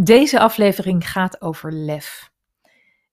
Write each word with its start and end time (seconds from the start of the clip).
Deze 0.00 0.40
aflevering 0.40 1.10
gaat 1.10 1.40
over 1.40 1.72
lef. 1.72 2.30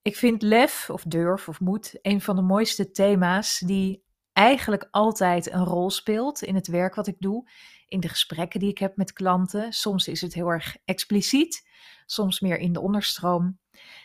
Ik 0.01 0.15
vind 0.15 0.41
lef, 0.41 0.89
of 0.89 1.03
durf, 1.03 1.47
of 1.47 1.59
moed, 1.59 1.99
een 2.01 2.21
van 2.21 2.35
de 2.35 2.41
mooiste 2.41 2.91
thema's 2.91 3.59
die 3.59 4.03
eigenlijk 4.33 4.87
altijd 4.91 5.51
een 5.51 5.63
rol 5.63 5.89
speelt 5.89 6.41
in 6.41 6.55
het 6.55 6.67
werk 6.67 6.95
wat 6.95 7.07
ik 7.07 7.15
doe, 7.19 7.49
in 7.87 7.99
de 7.99 8.09
gesprekken 8.09 8.59
die 8.59 8.69
ik 8.69 8.77
heb 8.77 8.97
met 8.97 9.13
klanten. 9.13 9.73
Soms 9.73 10.07
is 10.07 10.21
het 10.21 10.33
heel 10.33 10.47
erg 10.47 10.77
expliciet, 10.85 11.67
soms 12.05 12.39
meer 12.39 12.57
in 12.57 12.73
de 12.73 12.81
onderstroom. 12.81 13.59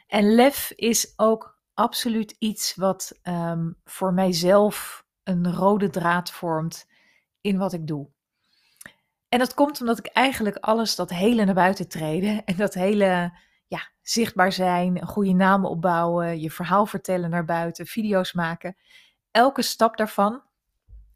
En 0.07 0.35
lef 0.35 0.73
is 0.77 1.13
ook 1.17 1.61
absoluut 1.75 2.37
iets 2.39 2.75
wat 2.75 3.19
um, 3.23 3.77
voor 3.85 4.13
mijzelf 4.13 5.05
een 5.23 5.53
rode 5.53 5.91
draad 5.91 6.31
vormt 6.31 6.87
in 7.41 7.59
wat 7.59 7.73
ik 7.73 7.87
doe. 7.87 8.11
En 9.31 9.39
dat 9.39 9.55
komt 9.55 9.81
omdat 9.81 9.99
ik 9.99 10.07
eigenlijk 10.07 10.57
alles, 10.57 10.95
dat 10.95 11.11
hele 11.11 11.45
naar 11.45 11.55
buiten 11.55 11.89
treden 11.89 12.45
en 12.45 12.57
dat 12.57 12.75
hele 12.75 13.33
ja, 13.67 13.81
zichtbaar 14.03 14.53
zijn, 14.53 15.01
een 15.01 15.07
goede 15.07 15.33
naam 15.33 15.65
opbouwen, 15.65 16.41
je 16.41 16.51
verhaal 16.51 16.87
vertellen 16.87 17.31
naar 17.31 17.45
buiten, 17.45 17.87
video's 17.87 18.33
maken. 18.33 18.77
Elke 19.31 19.63
stap 19.63 19.97
daarvan 19.97 20.43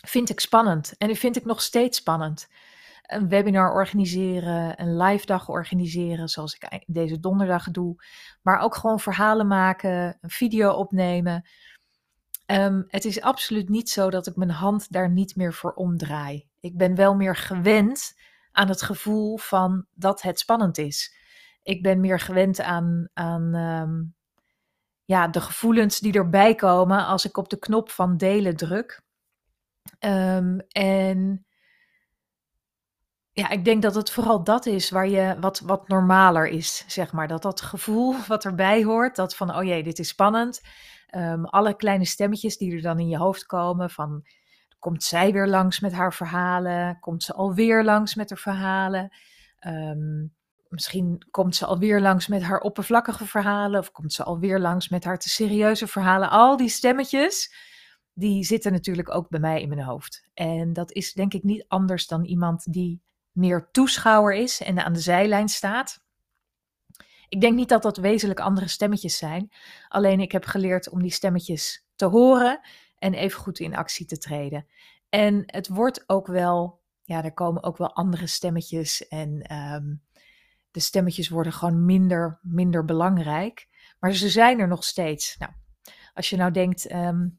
vind 0.07 0.31
ik 0.31 0.41
spannend 0.41 0.95
en 0.99 1.07
die 1.07 1.19
vind 1.19 1.37
ik 1.37 1.45
nog 1.45 1.63
steeds 1.63 1.99
spannend. 1.99 2.49
Een 3.03 3.29
webinar 3.29 3.73
organiseren, 3.73 4.81
een 4.81 4.97
live 4.97 5.27
dag 5.27 5.49
organiseren, 5.49 6.29
zoals 6.29 6.55
ik 6.55 6.85
deze 6.87 7.21
donderdag 7.21 7.71
doe. 7.71 8.05
Maar 8.43 8.61
ook 8.61 8.75
gewoon 8.75 9.01
verhalen 9.01 9.47
maken, 9.47 10.19
een 10.21 10.31
video 10.31 10.71
opnemen. 10.71 11.49
Um, 12.47 12.85
het 12.89 13.05
is 13.05 13.21
absoluut 13.21 13.69
niet 13.69 13.91
zo 13.91 14.11
dat 14.11 14.27
ik 14.27 14.37
mijn 14.37 14.51
hand 14.51 14.93
daar 14.93 15.11
niet 15.11 15.37
meer 15.37 15.55
voor 15.55 15.73
omdraai. 15.73 16.49
Ik 16.61 16.77
ben 16.77 16.95
wel 16.95 17.15
meer 17.15 17.37
gewend 17.37 18.15
aan 18.53 18.69
het 18.69 18.83
gevoel 18.83 19.37
van 19.37 19.87
dat 19.95 20.23
het 20.23 20.39
spannend 20.39 20.79
is. 20.79 21.17
Ik 21.63 21.83
ben 21.83 22.01
meer 22.01 22.21
gewend 22.21 22.61
aan, 22.61 23.09
aan 23.13 23.55
um, 23.55 24.15
ja, 25.05 25.29
de 25.29 25.41
gevoelens 25.41 25.99
die 25.99 26.13
erbij 26.13 26.55
komen 26.55 27.07
als 27.07 27.25
ik 27.25 27.37
op 27.37 27.49
de 27.49 27.59
knop 27.59 27.91
van 27.91 28.17
delen 28.17 28.57
druk. 28.57 29.03
Um, 29.99 30.61
en 30.69 31.47
ja, 33.33 33.49
ik 33.49 33.65
denk 33.65 33.83
dat 33.83 33.95
het 33.95 34.11
vooral 34.11 34.45
dat 34.45 34.67
is 34.67 34.91
waar 34.91 35.09
je 35.09 35.37
wat, 35.41 35.61
wat 35.61 35.89
normaler 35.89 36.47
is, 36.47 36.85
zeg 36.87 37.13
maar. 37.13 37.29
Dat 37.29 37.43
dat 37.43 37.61
gevoel 37.61 38.17
wat 38.27 38.45
erbij 38.45 38.85
hoort, 38.85 39.17
dat 39.17 39.37
van, 39.37 39.57
oh 39.57 39.65
jee, 39.65 39.83
dit 39.83 39.99
is 39.99 40.09
spannend. 40.09 40.63
Um, 41.17 41.45
alle 41.45 41.77
kleine 41.77 42.05
stemmetjes 42.05 42.57
die 42.57 42.75
er 42.75 42.83
dan 42.83 42.99
in 42.99 43.09
je 43.09 43.17
hoofd 43.17 43.47
komen 43.47 43.91
van 43.91 44.25
komt 44.79 45.03
zij 45.03 45.33
weer 45.33 45.47
langs 45.47 45.81
met 45.81 45.93
haar 45.93 46.15
verhalen? 46.15 47.01
Komt 47.01 47.23
ze 47.23 47.35
alweer 47.35 47.85
langs 47.85 48.15
met 48.15 48.31
haar 48.31 48.39
verhalen? 48.39 49.17
Um, 49.67 50.35
misschien 50.69 51.27
komt 51.31 51.57
ze 51.57 51.67
alweer 51.67 52.01
langs 52.01 52.27
met 52.27 52.43
haar 52.43 52.61
oppervlakkige 52.61 53.27
verhalen 53.27 53.81
of 53.81 53.93
komt 53.93 54.13
ze 54.13 54.25
alweer 54.25 54.59
langs 54.59 54.89
met 54.89 55.05
haar 55.05 55.19
te 55.19 55.29
serieuze 55.29 55.87
verhalen. 55.87 56.31
Al 56.31 56.57
die 56.57 56.69
stemmetjes, 56.69 57.55
die 58.13 58.45
zitten 58.45 58.73
natuurlijk 58.73 59.15
ook 59.15 59.29
bij 59.29 59.41
mij 59.41 59.63
in 59.63 59.69
mijn 59.69 59.83
hoofd. 59.83 60.29
En 60.35 60.73
dat 60.73 60.93
is 60.93 61.13
denk 61.13 61.35
ik 61.35 61.43
niet 61.43 61.65
anders 61.69 62.07
dan 62.07 62.25
iemand 62.25 62.73
die 62.73 63.03
meer 63.33 63.69
toeschouwer 63.71 64.35
is 64.35 64.61
en 64.61 64.85
aan 64.85 64.93
de 64.93 65.01
zijlijn 65.01 65.49
staat. 65.49 66.04
Ik 67.35 67.41
denk 67.41 67.55
niet 67.55 67.69
dat 67.69 67.83
dat 67.83 67.97
wezenlijk 67.97 68.41
andere 68.41 68.69
stemmetjes 68.69 69.17
zijn. 69.17 69.53
Alleen 69.89 70.21
ik 70.21 70.33
heb 70.33 70.45
geleerd 70.45 70.91
om 70.91 71.03
die 71.03 71.11
stemmetjes 71.11 71.87
te 71.97 72.05
horen 72.05 72.61
en 72.99 73.15
even 73.15 73.41
goed 73.41 73.59
in 73.59 73.77
actie 73.77 74.07
te 74.07 74.19
treden. 74.19 74.67
En 75.09 75.43
het 75.47 75.69
wordt 75.69 76.05
ook 76.07 76.27
wel, 76.27 76.81
ja, 77.03 77.25
er 77.25 77.33
komen 77.33 77.63
ook 77.63 77.77
wel 77.77 77.95
andere 77.95 78.27
stemmetjes 78.27 79.09
en 79.09 79.55
um, 79.55 80.03
de 80.71 80.81
stemmetjes 80.81 81.29
worden 81.29 81.53
gewoon 81.53 81.85
minder, 81.85 82.39
minder 82.43 82.85
belangrijk. 82.85 83.69
Maar 83.99 84.13
ze 84.13 84.29
zijn 84.29 84.61
er 84.61 84.69
nog 84.69 84.85
steeds. 84.85 85.37
Nou, 85.39 85.53
als 86.13 86.31
je 86.31 86.37
nou 86.37 86.51
denkt 86.51 86.93
um, 86.93 87.39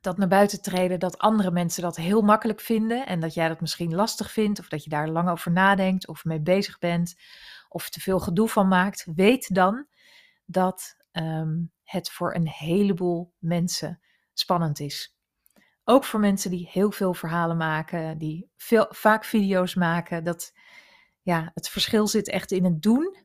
dat 0.00 0.18
naar 0.18 0.28
buiten 0.28 0.62
treden, 0.62 0.98
dat 0.98 1.18
andere 1.18 1.50
mensen 1.50 1.82
dat 1.82 1.96
heel 1.96 2.22
makkelijk 2.22 2.60
vinden 2.60 3.06
en 3.06 3.20
dat 3.20 3.34
jij 3.34 3.48
dat 3.48 3.60
misschien 3.60 3.94
lastig 3.94 4.32
vindt 4.32 4.58
of 4.58 4.68
dat 4.68 4.84
je 4.84 4.90
daar 4.90 5.08
lang 5.08 5.30
over 5.30 5.50
nadenkt 5.50 6.08
of 6.08 6.24
mee 6.24 6.40
bezig 6.40 6.78
bent 6.78 7.14
of 7.72 7.90
te 7.90 8.00
veel 8.00 8.18
gedoe 8.18 8.48
van 8.48 8.68
maakt, 8.68 9.06
weet 9.14 9.54
dan 9.54 9.86
dat 10.44 10.96
um, 11.12 11.72
het 11.84 12.10
voor 12.10 12.34
een 12.34 12.48
heleboel 12.48 13.34
mensen 13.38 14.00
spannend 14.32 14.80
is. 14.80 15.16
Ook 15.84 16.04
voor 16.04 16.20
mensen 16.20 16.50
die 16.50 16.68
heel 16.72 16.90
veel 16.90 17.14
verhalen 17.14 17.56
maken, 17.56 18.18
die 18.18 18.50
veel, 18.56 18.86
vaak 18.88 19.24
video's 19.24 19.74
maken. 19.74 20.24
Dat, 20.24 20.52
ja, 21.22 21.50
het 21.54 21.68
verschil 21.68 22.06
zit 22.06 22.28
echt 22.28 22.50
in 22.50 22.64
het 22.64 22.82
doen, 22.82 23.16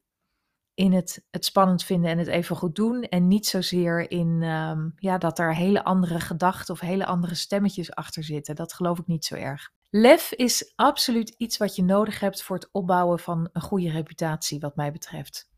in 0.74 0.94
het, 0.94 1.26
het 1.30 1.46
spannend 1.46 1.84
vinden 1.84 2.12
en 2.12 2.18
het 2.18 2.28
even 2.28 2.56
goed 2.56 2.76
doen. 2.76 3.04
En 3.04 3.28
niet 3.28 3.48
zozeer 3.48 4.12
in 4.12 4.42
um, 4.44 4.94
ja, 4.96 5.18
dat 5.18 5.40
er 5.40 5.56
hele 5.56 5.84
andere 5.84 6.20
gedachten 6.20 6.74
of 6.74 6.80
hele 6.80 7.06
andere 7.06 7.36
stemmetjes 7.36 7.92
achter 7.92 8.24
zitten. 8.24 8.56
Dat 8.56 8.74
geloof 8.74 9.00
ik 9.00 9.08
niet 9.08 9.26
zo 9.26 9.36
erg. 9.36 9.72
Lef 9.90 10.32
is 10.32 10.74
absoluut 10.76 11.30
iets 11.30 11.58
wat 11.58 11.76
je 11.76 11.84
nodig 11.84 12.20
hebt 12.20 12.44
voor 12.44 12.56
het 12.56 12.70
opbouwen 12.72 13.20
van 13.20 13.50
een 13.54 13.62
goede 13.62 13.92
reputatie, 13.92 14.60
wat 14.60 14.76
mij 14.76 14.92
betreft. 14.92 15.50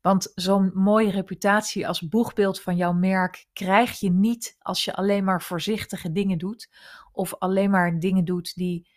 Want 0.00 0.32
zo'n 0.34 0.70
mooie 0.74 1.10
reputatie 1.10 1.88
als 1.88 2.08
boegbeeld 2.08 2.60
van 2.60 2.76
jouw 2.76 2.92
merk 2.92 3.46
krijg 3.52 4.00
je 4.00 4.10
niet 4.10 4.56
als 4.58 4.84
je 4.84 4.94
alleen 4.94 5.24
maar 5.24 5.42
voorzichtige 5.42 6.12
dingen 6.12 6.38
doet. 6.38 6.70
Of 7.12 7.34
alleen 7.34 7.70
maar 7.70 7.98
dingen 7.98 8.24
doet 8.24 8.54
die 8.54 8.88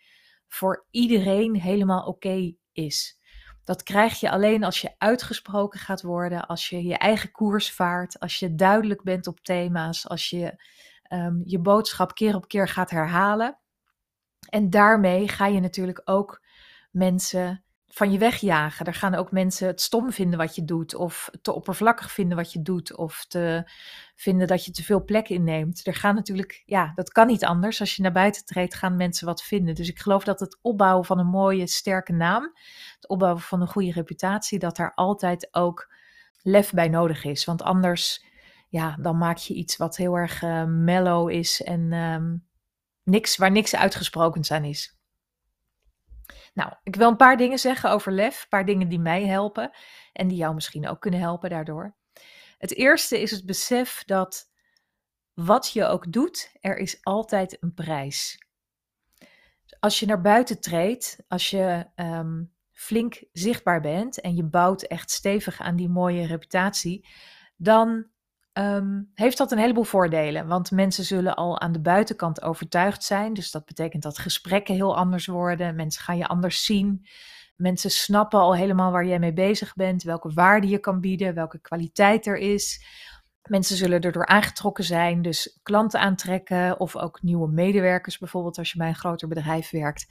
voor 0.48 0.86
iedereen 0.90 1.56
helemaal 1.56 2.06
oké 2.06 2.54
is. 2.72 3.20
Dat 3.64 3.82
krijg 3.82 4.20
je 4.20 4.30
alleen 4.30 4.64
als 4.64 4.80
je 4.80 4.94
uitgesproken 4.98 5.80
gaat 5.80 6.02
worden, 6.02 6.46
als 6.46 6.68
je 6.68 6.82
je 6.84 6.98
eigen 6.98 7.30
koers 7.30 7.72
vaart, 7.72 8.20
als 8.20 8.38
je 8.38 8.54
duidelijk 8.54 9.02
bent 9.02 9.26
op 9.26 9.40
thema's, 9.40 10.08
als 10.08 10.30
je 10.30 10.64
um, 11.08 11.42
je 11.44 11.58
boodschap 11.58 12.14
keer 12.14 12.34
op 12.34 12.48
keer 12.48 12.68
gaat 12.68 12.90
herhalen. 12.90 13.61
En 14.52 14.70
daarmee 14.70 15.28
ga 15.28 15.46
je 15.46 15.60
natuurlijk 15.60 16.02
ook 16.04 16.42
mensen 16.90 17.64
van 17.88 18.12
je 18.12 18.18
wegjagen. 18.18 18.86
Er 18.86 18.94
gaan 18.94 19.14
ook 19.14 19.32
mensen 19.32 19.66
het 19.66 19.80
stom 19.80 20.12
vinden 20.12 20.38
wat 20.38 20.54
je 20.54 20.64
doet, 20.64 20.94
of 20.94 21.30
te 21.42 21.52
oppervlakkig 21.52 22.12
vinden 22.12 22.36
wat 22.36 22.52
je 22.52 22.62
doet, 22.62 22.96
of 22.96 23.24
te 23.28 23.70
vinden 24.14 24.46
dat 24.46 24.64
je 24.64 24.70
te 24.70 24.82
veel 24.82 25.04
plek 25.04 25.28
inneemt. 25.28 25.86
Er 25.86 25.94
gaan 25.94 26.14
natuurlijk, 26.14 26.62
ja, 26.66 26.92
dat 26.94 27.12
kan 27.12 27.26
niet 27.26 27.44
anders. 27.44 27.80
Als 27.80 27.96
je 27.96 28.02
naar 28.02 28.12
buiten 28.12 28.44
treedt, 28.44 28.74
gaan 28.74 28.96
mensen 28.96 29.26
wat 29.26 29.42
vinden. 29.42 29.74
Dus 29.74 29.88
ik 29.88 29.98
geloof 29.98 30.24
dat 30.24 30.40
het 30.40 30.58
opbouwen 30.62 31.04
van 31.04 31.18
een 31.18 31.26
mooie, 31.26 31.66
sterke 31.66 32.12
naam, 32.12 32.52
het 32.94 33.08
opbouwen 33.08 33.42
van 33.42 33.60
een 33.60 33.68
goede 33.68 33.92
reputatie, 33.92 34.58
dat 34.58 34.76
daar 34.76 34.94
altijd 34.94 35.48
ook 35.50 35.94
lef 36.42 36.72
bij 36.72 36.88
nodig 36.88 37.24
is. 37.24 37.44
Want 37.44 37.62
anders, 37.62 38.24
ja, 38.68 38.96
dan 39.00 39.18
maak 39.18 39.36
je 39.36 39.54
iets 39.54 39.76
wat 39.76 39.96
heel 39.96 40.14
erg 40.14 40.42
uh, 40.42 40.64
mellow 40.64 41.30
is 41.30 41.62
en 41.62 41.92
um, 41.92 42.50
niks, 43.02 43.36
waar 43.36 43.50
niks 43.50 43.74
uitgesproken 43.74 44.50
aan 44.50 44.64
is. 44.64 44.96
Nou, 46.54 46.72
ik 46.82 46.96
wil 46.96 47.08
een 47.08 47.16
paar 47.16 47.36
dingen 47.36 47.58
zeggen 47.58 47.90
over 47.90 48.12
lef, 48.12 48.42
een 48.42 48.48
paar 48.48 48.64
dingen 48.64 48.88
die 48.88 49.00
mij 49.00 49.26
helpen 49.26 49.70
en 50.12 50.28
die 50.28 50.36
jou 50.36 50.54
misschien 50.54 50.88
ook 50.88 51.00
kunnen 51.00 51.20
helpen 51.20 51.50
daardoor. 51.50 51.96
Het 52.58 52.74
eerste 52.74 53.20
is 53.20 53.30
het 53.30 53.46
besef 53.46 54.04
dat 54.04 54.50
wat 55.34 55.72
je 55.72 55.84
ook 55.84 56.12
doet, 56.12 56.52
er 56.60 56.76
is 56.76 56.98
altijd 57.02 57.62
een 57.62 57.74
prijs. 57.74 58.46
Als 59.80 60.00
je 60.00 60.06
naar 60.06 60.20
buiten 60.20 60.60
treedt, 60.60 61.18
als 61.28 61.50
je 61.50 61.86
um, 61.96 62.52
flink 62.72 63.24
zichtbaar 63.32 63.80
bent 63.80 64.20
en 64.20 64.36
je 64.36 64.44
bouwt 64.44 64.82
echt 64.82 65.10
stevig 65.10 65.60
aan 65.60 65.76
die 65.76 65.88
mooie 65.88 66.26
reputatie, 66.26 67.08
dan 67.56 68.06
um, 68.52 69.10
heeft 69.14 69.38
dat 69.38 69.52
een 69.52 69.58
heleboel 69.58 69.84
voordelen. 69.84 70.46
Want 70.46 70.70
mensen 70.70 71.04
zullen 71.04 71.34
al 71.34 71.60
aan 71.60 71.72
de 71.72 71.80
buitenkant 71.80 72.42
overtuigd 72.42 73.04
zijn. 73.04 73.34
Dus 73.34 73.50
dat 73.50 73.64
betekent 73.64 74.02
dat 74.02 74.18
gesprekken 74.18 74.74
heel 74.74 74.96
anders 74.96 75.26
worden. 75.26 75.76
Mensen 75.76 76.02
gaan 76.02 76.16
je 76.16 76.26
anders 76.26 76.64
zien. 76.64 77.06
Mensen 77.56 77.90
snappen 77.90 78.40
al 78.40 78.54
helemaal 78.54 78.92
waar 78.92 79.06
jij 79.06 79.18
mee 79.18 79.32
bezig 79.32 79.74
bent, 79.74 80.02
welke 80.02 80.32
waarde 80.32 80.68
je 80.68 80.78
kan 80.78 81.00
bieden, 81.00 81.34
welke 81.34 81.60
kwaliteit 81.60 82.26
er 82.26 82.36
is. 82.36 82.84
Mensen 83.48 83.76
zullen 83.76 84.00
erdoor 84.00 84.26
aangetrokken 84.26 84.84
zijn, 84.84 85.22
dus 85.22 85.58
klanten 85.62 86.00
aantrekken 86.00 86.80
of 86.80 86.96
ook 86.96 87.22
nieuwe 87.22 87.48
medewerkers, 87.48 88.18
bijvoorbeeld 88.18 88.58
als 88.58 88.72
je 88.72 88.78
bij 88.78 88.88
een 88.88 88.94
groter 88.94 89.28
bedrijf 89.28 89.70
werkt. 89.70 90.06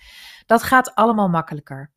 Dat 0.46 0.64
gaat 0.64 0.96
allemaal 0.96 1.30
makkelijker. 1.30 1.92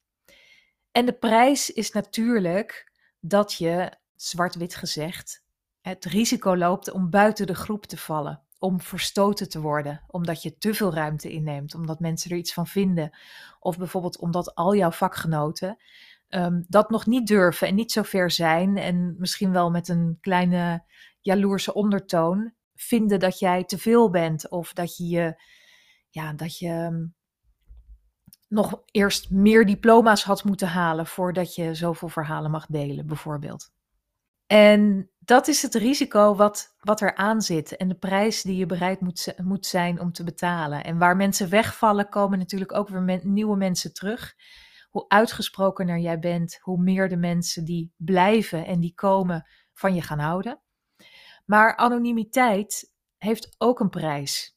En 0.93 1.07
de 1.07 1.13
prijs 1.13 1.71
is 1.71 1.93
natuurlijk 1.93 2.93
dat 3.21 3.55
je, 3.55 3.93
zwart-wit 4.15 4.75
gezegd, 4.75 5.44
het 5.85 6.05
risico 6.05 6.57
loopt 6.57 6.91
om 6.91 7.11
buiten 7.11 7.47
de 7.47 7.55
groep 7.55 7.85
te 7.85 7.97
vallen, 7.97 8.43
om 8.59 8.81
verstoten 8.81 9.49
te 9.49 9.61
worden, 9.61 10.03
omdat 10.07 10.43
je 10.43 10.59
te 10.59 10.75
veel 10.75 10.95
ruimte 10.95 11.33
inneemt, 11.33 11.75
omdat 11.75 12.01
mensen 12.01 12.31
er 12.31 12.37
iets 12.37 12.53
van 12.53 12.67
vinden, 12.67 13.17
of 13.61 13.79
bijvoorbeeld 13.79 14.19
omdat 14.19 14.55
al 14.55 14.75
jouw 14.75 14.91
vakgenoten 14.91 15.77
um, 16.29 16.65
dat 16.69 16.91
nog 16.91 17.07
niet 17.07 17.27
durven 17.27 17.69
en 17.69 17.75
niet 17.75 17.93
zo 17.93 18.03
ver 18.03 18.31
zijn 18.31 18.77
en 18.77 19.15
misschien 19.19 19.53
wel 19.53 19.71
met 19.71 19.89
een 19.89 20.19
kleine 20.21 20.85
jaloerse 21.21 21.75
ondertoon 21.75 22.53
vinden 22.75 23.19
dat 23.19 23.39
jij 23.39 23.65
te 23.65 23.79
veel 23.79 24.11
bent 24.11 24.51
of 24.51 24.73
dat 24.73 24.97
je 24.97 25.09
je, 25.09 25.43
ja, 26.11 26.33
dat 26.33 26.59
je, 26.59 27.09
nog 28.49 28.83
eerst 28.91 29.31
meer 29.31 29.67
diploma's 29.67 30.25
had 30.25 30.45
moeten 30.45 30.69
halen 30.69 31.07
voordat 31.07 31.55
je 31.55 31.75
zoveel 31.75 32.09
verhalen 32.09 32.51
mag 32.51 32.67
delen, 32.67 33.07
bijvoorbeeld. 33.07 33.73
En 34.47 35.11
dat 35.19 35.49
is 35.49 35.63
het 35.63 35.75
risico 35.75 36.35
wat, 36.35 36.75
wat 36.81 37.01
er 37.01 37.15
aan 37.15 37.43
zit 37.43 37.77
en 37.77 37.89
de 37.89 37.95
prijs 37.95 38.43
die 38.43 38.57
je 38.57 38.67
bereid 38.67 39.01
moet, 39.01 39.35
moet 39.43 39.67
zijn 39.67 40.01
om 40.01 40.13
te 40.13 40.25
betalen. 40.25 40.85
En 40.85 40.99
waar 40.99 41.17
mensen 41.17 41.49
wegvallen, 41.49 42.09
komen 42.09 42.39
natuurlijk 42.39 42.73
ook 42.73 42.89
weer 42.89 43.21
nieuwe 43.23 43.57
mensen 43.57 43.93
terug. 43.93 44.35
Hoe 44.91 45.05
uitgesprokener 45.09 45.99
jij 45.99 46.19
bent, 46.19 46.59
hoe 46.61 46.83
meer 46.83 47.09
de 47.09 47.17
mensen 47.17 47.65
die 47.65 47.93
blijven 47.97 48.67
en 48.67 48.81
die 48.81 48.95
komen 48.95 49.49
van 49.73 49.95
je 49.95 50.03
gaan 50.03 50.19
houden. 50.19 50.61
Maar 51.45 51.77
anonimiteit 51.77 52.93
heeft 53.19 53.55
ook 53.59 53.81
een 53.81 53.91
prijs. 53.91 54.54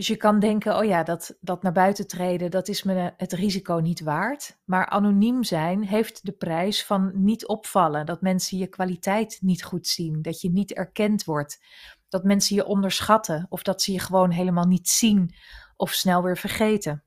Dus 0.00 0.08
je 0.08 0.16
kan 0.16 0.38
denken, 0.38 0.76
oh 0.76 0.84
ja, 0.84 1.02
dat, 1.02 1.36
dat 1.40 1.62
naar 1.62 1.72
buiten 1.72 2.06
treden, 2.06 2.50
dat 2.50 2.68
is 2.68 2.82
me 2.82 3.12
het 3.16 3.32
risico 3.32 3.74
niet 3.74 4.00
waard. 4.00 4.58
Maar 4.64 4.86
anoniem 4.86 5.44
zijn 5.44 5.82
heeft 5.82 6.26
de 6.26 6.32
prijs 6.32 6.84
van 6.84 7.10
niet 7.14 7.46
opvallen. 7.46 8.06
Dat 8.06 8.20
mensen 8.20 8.58
je 8.58 8.66
kwaliteit 8.66 9.38
niet 9.40 9.64
goed 9.64 9.86
zien. 9.86 10.22
Dat 10.22 10.40
je 10.40 10.50
niet 10.50 10.72
erkend 10.72 11.24
wordt. 11.24 11.64
Dat 12.08 12.24
mensen 12.24 12.56
je 12.56 12.64
onderschatten. 12.64 13.46
Of 13.48 13.62
dat 13.62 13.82
ze 13.82 13.92
je 13.92 13.98
gewoon 13.98 14.30
helemaal 14.30 14.66
niet 14.66 14.88
zien. 14.88 15.34
Of 15.76 15.92
snel 15.92 16.22
weer 16.22 16.38
vergeten. 16.38 17.04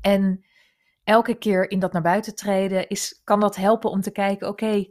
En 0.00 0.44
elke 1.04 1.34
keer 1.34 1.70
in 1.70 1.78
dat 1.78 1.92
naar 1.92 2.02
buiten 2.02 2.34
treden 2.34 2.88
is, 2.88 3.20
kan 3.24 3.40
dat 3.40 3.56
helpen 3.56 3.90
om 3.90 4.00
te 4.00 4.10
kijken, 4.10 4.48
oké, 4.48 4.86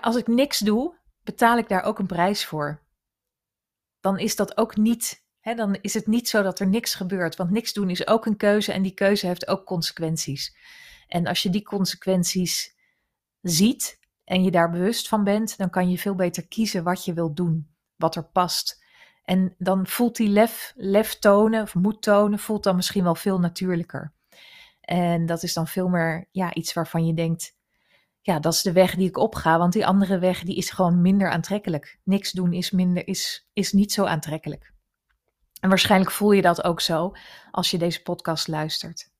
als 0.00 0.16
ik 0.16 0.26
niks 0.26 0.58
doe, 0.58 0.98
betaal 1.22 1.58
ik 1.58 1.68
daar 1.68 1.82
ook 1.82 1.98
een 1.98 2.06
prijs 2.06 2.46
voor. 2.46 2.82
Dan 4.00 4.18
is 4.18 4.36
dat 4.36 4.56
ook 4.56 4.76
niet 4.76 5.22
dan 5.52 5.78
is 5.80 5.94
het 5.94 6.06
niet 6.06 6.28
zo 6.28 6.42
dat 6.42 6.60
er 6.60 6.66
niks 6.66 6.94
gebeurt. 6.94 7.36
Want 7.36 7.50
niks 7.50 7.72
doen 7.72 7.90
is 7.90 8.06
ook 8.06 8.26
een 8.26 8.36
keuze 8.36 8.72
en 8.72 8.82
die 8.82 8.94
keuze 8.94 9.26
heeft 9.26 9.48
ook 9.48 9.64
consequenties. 9.64 10.56
En 11.08 11.26
als 11.26 11.42
je 11.42 11.50
die 11.50 11.62
consequenties 11.62 12.76
ziet 13.40 13.98
en 14.24 14.42
je 14.42 14.50
daar 14.50 14.70
bewust 14.70 15.08
van 15.08 15.24
bent, 15.24 15.58
dan 15.58 15.70
kan 15.70 15.90
je 15.90 15.98
veel 15.98 16.14
beter 16.14 16.46
kiezen 16.46 16.84
wat 16.84 17.04
je 17.04 17.12
wilt 17.12 17.36
doen, 17.36 17.68
wat 17.96 18.16
er 18.16 18.24
past. 18.24 18.82
En 19.24 19.54
dan 19.58 19.86
voelt 19.86 20.16
die 20.16 20.28
lef, 20.74 21.18
tonen 21.18 21.62
of 21.62 21.74
moed 21.74 22.02
tonen, 22.02 22.38
voelt 22.38 22.62
dan 22.62 22.76
misschien 22.76 23.04
wel 23.04 23.14
veel 23.14 23.38
natuurlijker. 23.40 24.12
En 24.80 25.26
dat 25.26 25.42
is 25.42 25.54
dan 25.54 25.66
veel 25.66 25.88
meer 25.88 26.28
ja, 26.30 26.54
iets 26.54 26.72
waarvan 26.72 27.06
je 27.06 27.14
denkt, 27.14 27.56
ja, 28.20 28.38
dat 28.38 28.52
is 28.52 28.62
de 28.62 28.72
weg 28.72 28.94
die 28.94 29.08
ik 29.08 29.16
opga, 29.16 29.58
want 29.58 29.72
die 29.72 29.86
andere 29.86 30.18
weg 30.18 30.42
die 30.42 30.56
is 30.56 30.70
gewoon 30.70 31.00
minder 31.00 31.30
aantrekkelijk. 31.30 31.98
Niks 32.02 32.32
doen 32.32 32.52
is, 32.52 32.70
minder, 32.70 33.06
is, 33.06 33.48
is 33.52 33.72
niet 33.72 33.92
zo 33.92 34.04
aantrekkelijk. 34.04 34.73
En 35.64 35.70
waarschijnlijk 35.70 36.10
voel 36.10 36.32
je 36.32 36.42
dat 36.42 36.64
ook 36.64 36.80
zo 36.80 37.12
als 37.50 37.70
je 37.70 37.78
deze 37.78 38.02
podcast 38.02 38.48
luistert. 38.48 39.10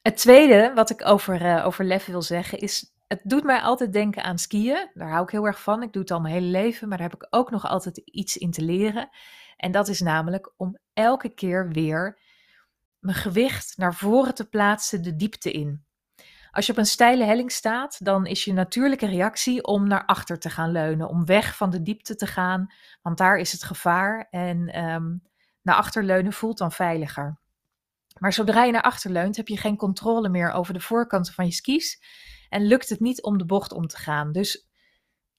Het 0.00 0.16
tweede 0.16 0.72
wat 0.74 0.90
ik 0.90 1.06
over, 1.06 1.42
uh, 1.42 1.66
over 1.66 1.84
lef 1.84 2.06
wil 2.06 2.22
zeggen 2.22 2.58
is, 2.58 2.94
het 3.06 3.20
doet 3.22 3.42
mij 3.44 3.60
altijd 3.60 3.92
denken 3.92 4.24
aan 4.24 4.38
skiën. 4.38 4.90
Daar 4.94 5.10
hou 5.10 5.22
ik 5.22 5.30
heel 5.30 5.46
erg 5.46 5.62
van. 5.62 5.82
Ik 5.82 5.92
doe 5.92 6.02
het 6.02 6.10
al 6.10 6.20
mijn 6.20 6.34
hele 6.34 6.46
leven, 6.46 6.88
maar 6.88 6.98
daar 6.98 7.10
heb 7.10 7.22
ik 7.22 7.26
ook 7.30 7.50
nog 7.50 7.66
altijd 7.66 7.96
iets 7.98 8.36
in 8.36 8.50
te 8.50 8.62
leren. 8.62 9.08
En 9.56 9.72
dat 9.72 9.88
is 9.88 10.00
namelijk 10.00 10.52
om 10.56 10.78
elke 10.92 11.34
keer 11.34 11.68
weer 11.68 12.18
mijn 12.98 13.16
gewicht 13.16 13.76
naar 13.76 13.94
voren 13.94 14.34
te 14.34 14.48
plaatsen, 14.48 15.02
de 15.02 15.16
diepte 15.16 15.52
in. 15.52 15.84
Als 16.52 16.66
je 16.66 16.72
op 16.72 16.78
een 16.78 16.86
steile 16.86 17.24
helling 17.24 17.52
staat, 17.52 18.04
dan 18.04 18.26
is 18.26 18.44
je 18.44 18.52
natuurlijke 18.52 19.06
reactie 19.06 19.64
om 19.64 19.88
naar 19.88 20.04
achter 20.04 20.38
te 20.38 20.50
gaan 20.50 20.70
leunen, 20.72 21.08
om 21.08 21.24
weg 21.24 21.56
van 21.56 21.70
de 21.70 21.82
diepte 21.82 22.14
te 22.14 22.26
gaan, 22.26 22.72
want 23.02 23.18
daar 23.18 23.36
is 23.36 23.52
het 23.52 23.62
gevaar 23.62 24.26
en 24.30 24.84
um, 24.84 25.22
naar 25.62 25.74
achter 25.74 26.04
leunen 26.04 26.32
voelt 26.32 26.58
dan 26.58 26.72
veiliger. 26.72 27.38
Maar 28.18 28.32
zodra 28.32 28.64
je 28.64 28.72
naar 28.72 28.82
achter 28.82 29.10
leunt, 29.10 29.36
heb 29.36 29.48
je 29.48 29.56
geen 29.56 29.76
controle 29.76 30.28
meer 30.28 30.50
over 30.50 30.74
de 30.74 30.80
voorkanten 30.80 31.34
van 31.34 31.44
je 31.44 31.52
skis 31.52 32.02
en 32.48 32.66
lukt 32.66 32.88
het 32.88 33.00
niet 33.00 33.22
om 33.22 33.38
de 33.38 33.46
bocht 33.46 33.72
om 33.72 33.86
te 33.86 33.96
gaan. 33.96 34.32
Dus 34.32 34.68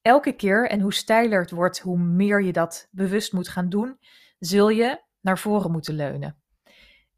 elke 0.01 0.35
keer, 0.35 0.69
en 0.69 0.79
hoe 0.79 0.93
steiler 0.93 1.41
het 1.41 1.51
wordt, 1.51 1.79
hoe 1.79 1.97
meer 1.97 2.43
je 2.43 2.53
dat 2.53 2.87
bewust 2.91 3.33
moet 3.33 3.49
gaan 3.49 3.69
doen, 3.69 3.97
zul 4.39 4.69
je 4.69 5.01
naar 5.21 5.39
voren 5.39 5.71
moeten 5.71 5.93
leunen. 5.95 6.37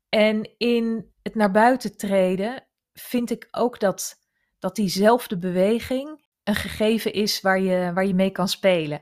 En 0.10 0.54
in 0.58 1.12
het 1.22 1.36
naar 1.36 1.52
buiten 1.52 1.98
treden 1.98 2.65
vind 3.00 3.32
ik 3.32 3.48
ook 3.52 3.80
dat, 3.80 4.16
dat 4.60 4.76
diezelfde 4.76 5.38
beweging 5.38 6.24
een 6.44 6.56
gegeven 6.56 7.14
is 7.14 7.42
waar 7.42 7.60
je, 7.60 7.92
waar 7.94 8.06
je 8.06 8.14
mee 8.14 8.32
kan 8.32 8.48
spelen. 8.48 9.02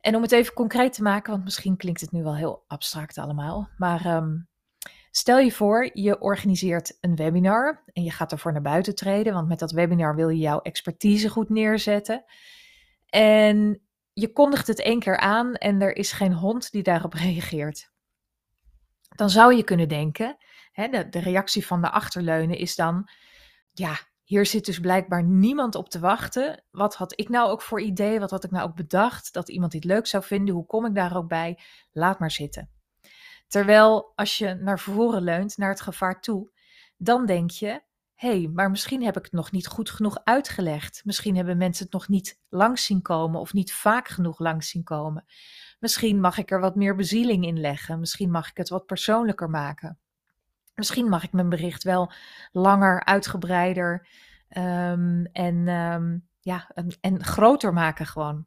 En 0.00 0.16
om 0.16 0.22
het 0.22 0.32
even 0.32 0.54
concreet 0.54 0.92
te 0.92 1.02
maken, 1.02 1.32
want 1.32 1.44
misschien 1.44 1.76
klinkt 1.76 2.00
het 2.00 2.12
nu 2.12 2.22
wel 2.22 2.36
heel 2.36 2.64
abstract 2.66 3.18
allemaal, 3.18 3.68
maar 3.76 4.04
ehm, 4.04 4.36
stel 5.10 5.38
je 5.38 5.52
voor, 5.52 5.90
je 5.92 6.20
organiseert 6.20 6.98
een 7.00 7.16
webinar 7.16 7.82
en 7.92 8.02
je 8.02 8.10
gaat 8.10 8.32
ervoor 8.32 8.52
naar 8.52 8.62
buiten 8.62 8.94
treden, 8.94 9.32
want 9.32 9.48
met 9.48 9.58
dat 9.58 9.72
webinar 9.72 10.14
wil 10.14 10.28
je 10.28 10.38
jouw 10.38 10.60
expertise 10.60 11.28
goed 11.28 11.48
neerzetten. 11.48 12.24
En 13.06 13.80
je 14.12 14.32
kondigt 14.32 14.66
het 14.66 14.80
één 14.80 14.98
keer 14.98 15.16
aan 15.16 15.54
en 15.54 15.80
er 15.80 15.96
is 15.96 16.12
geen 16.12 16.32
hond 16.32 16.70
die 16.70 16.82
daarop 16.82 17.12
reageert. 17.24 17.90
Dan 19.16 19.30
zou 19.30 19.54
je 19.54 19.62
kunnen 19.62 19.88
denken, 19.88 20.36
hè, 20.72 20.88
de, 20.88 21.08
de 21.08 21.18
reactie 21.18 21.66
van 21.66 21.80
de 21.80 21.90
achterleunen 21.90 22.58
is 22.58 22.74
dan, 22.74 23.08
ja, 23.72 23.98
hier 24.22 24.46
zit 24.46 24.64
dus 24.64 24.80
blijkbaar 24.80 25.24
niemand 25.24 25.74
op 25.74 25.88
te 25.88 25.98
wachten. 25.98 26.64
Wat 26.70 26.94
had 26.94 27.18
ik 27.18 27.28
nou 27.28 27.50
ook 27.50 27.62
voor 27.62 27.80
idee? 27.80 28.20
Wat 28.20 28.30
had 28.30 28.44
ik 28.44 28.50
nou 28.50 28.68
ook 28.68 28.74
bedacht? 28.74 29.32
Dat 29.32 29.48
iemand 29.48 29.72
dit 29.72 29.84
leuk 29.84 30.06
zou 30.06 30.24
vinden? 30.24 30.54
Hoe 30.54 30.66
kom 30.66 30.86
ik 30.86 30.94
daar 30.94 31.16
ook 31.16 31.28
bij? 31.28 31.58
Laat 31.92 32.18
maar 32.18 32.30
zitten. 32.30 32.70
Terwijl 33.48 34.12
als 34.14 34.38
je 34.38 34.54
naar 34.54 34.78
voren 34.78 35.22
leunt, 35.22 35.56
naar 35.56 35.68
het 35.68 35.80
gevaar 35.80 36.20
toe, 36.20 36.50
dan 36.96 37.26
denk 37.26 37.50
je: 37.50 37.82
hey, 38.16 38.50
maar 38.52 38.70
misschien 38.70 39.02
heb 39.02 39.16
ik 39.16 39.24
het 39.24 39.32
nog 39.32 39.50
niet 39.52 39.66
goed 39.66 39.90
genoeg 39.90 40.18
uitgelegd. 40.24 41.02
Misschien 41.04 41.36
hebben 41.36 41.56
mensen 41.56 41.84
het 41.84 41.92
nog 41.92 42.08
niet 42.08 42.40
langs 42.48 42.84
zien 42.84 43.02
komen 43.02 43.40
of 43.40 43.52
niet 43.52 43.72
vaak 43.72 44.08
genoeg 44.08 44.38
langs 44.38 44.68
zien 44.68 44.84
komen. 44.84 45.24
Misschien 45.80 46.20
mag 46.20 46.38
ik 46.38 46.50
er 46.50 46.60
wat 46.60 46.76
meer 46.76 46.94
bezieling 46.94 47.46
in 47.46 47.60
leggen. 47.60 48.00
Misschien 48.00 48.30
mag 48.30 48.50
ik 48.50 48.56
het 48.56 48.68
wat 48.68 48.86
persoonlijker 48.86 49.50
maken. 49.50 49.98
Misschien 50.74 51.08
mag 51.08 51.24
ik 51.24 51.32
mijn 51.32 51.48
bericht 51.48 51.84
wel 51.84 52.12
langer, 52.52 53.04
uitgebreider 53.04 54.08
ehm, 54.48 55.24
en, 55.32 55.68
um, 55.68 56.28
ja, 56.40 56.70
en, 56.74 56.96
en 57.00 57.24
groter 57.24 57.72
maken 57.72 58.06
gewoon. 58.06 58.46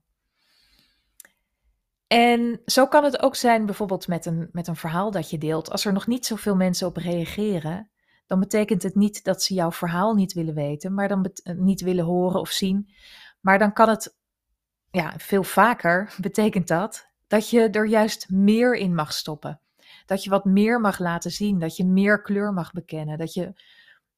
En 2.07 2.61
zo 2.65 2.87
kan 2.87 3.03
het 3.03 3.21
ook 3.21 3.35
zijn 3.35 3.65
bijvoorbeeld 3.65 4.07
met 4.07 4.25
een, 4.25 4.49
met 4.51 4.67
een 4.67 4.75
verhaal 4.75 5.11
dat 5.11 5.29
je 5.29 5.37
deelt. 5.37 5.71
Als 5.71 5.85
er 5.85 5.93
nog 5.93 6.07
niet 6.07 6.25
zoveel 6.25 6.55
mensen 6.55 6.87
op 6.87 6.97
reageren, 6.97 7.89
dan 8.29 8.39
betekent 8.39 8.83
het 8.83 8.95
niet 8.95 9.23
dat 9.23 9.43
ze 9.43 9.53
jouw 9.53 9.71
verhaal 9.71 10.13
niet 10.13 10.33
willen 10.33 10.53
weten, 10.53 10.93
maar 10.93 11.07
dan 11.07 11.31
niet 11.43 11.81
willen 11.81 12.05
horen 12.05 12.39
of 12.39 12.49
zien. 12.49 12.89
Maar 13.41 13.59
dan 13.59 13.73
kan 13.73 13.89
het, 13.89 14.17
ja, 14.91 15.13
veel 15.17 15.43
vaker 15.43 16.13
betekent 16.21 16.67
dat 16.67 17.07
dat 17.27 17.49
je 17.49 17.69
er 17.69 17.87
juist 17.87 18.29
meer 18.29 18.75
in 18.75 18.95
mag 18.95 19.13
stoppen 19.13 19.61
dat 20.09 20.23
je 20.23 20.29
wat 20.29 20.45
meer 20.45 20.81
mag 20.81 20.99
laten 20.99 21.31
zien, 21.31 21.59
dat 21.59 21.77
je 21.77 21.85
meer 21.85 22.21
kleur 22.21 22.53
mag 22.53 22.71
bekennen, 22.71 23.17
dat 23.17 23.33
je 23.33 23.53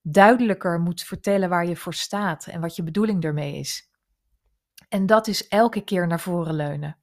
duidelijker 0.01 0.79
moet 0.79 1.01
vertellen 1.01 1.49
waar 1.49 1.65
je 1.65 1.75
voor 1.75 1.93
staat 1.93 2.47
en 2.47 2.61
wat 2.61 2.75
je 2.75 2.83
bedoeling 2.83 3.23
ermee 3.23 3.55
is. 3.55 3.89
En 4.89 5.05
dat 5.05 5.27
is 5.27 5.47
elke 5.47 5.83
keer 5.83 6.07
naar 6.07 6.19
voren 6.19 6.53
leunen. 6.53 6.97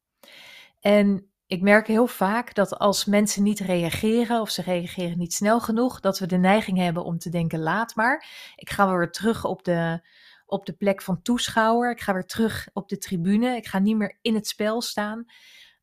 En 0.80 1.30
ik 1.48 1.62
merk 1.62 1.86
heel 1.86 2.06
vaak 2.06 2.54
dat 2.54 2.78
als 2.78 3.04
mensen 3.04 3.42
niet 3.42 3.60
reageren 3.60 4.40
of 4.40 4.50
ze 4.50 4.62
reageren 4.62 5.18
niet 5.18 5.34
snel 5.34 5.60
genoeg, 5.60 6.00
dat 6.00 6.18
we 6.18 6.26
de 6.26 6.36
neiging 6.36 6.78
hebben 6.78 7.04
om 7.04 7.18
te 7.18 7.30
denken: 7.30 7.58
laat 7.58 7.94
maar. 7.94 8.26
Ik 8.56 8.70
ga 8.70 8.96
weer 8.96 9.10
terug 9.10 9.44
op 9.44 9.64
de, 9.64 10.08
op 10.46 10.66
de 10.66 10.72
plek 10.72 11.02
van 11.02 11.22
toeschouwer. 11.22 11.90
Ik 11.90 12.00
ga 12.00 12.12
weer 12.12 12.26
terug 12.26 12.68
op 12.72 12.88
de 12.88 12.98
tribune. 12.98 13.56
Ik 13.56 13.66
ga 13.66 13.78
niet 13.78 13.96
meer 13.96 14.18
in 14.22 14.34
het 14.34 14.46
spel 14.46 14.82
staan. 14.82 15.24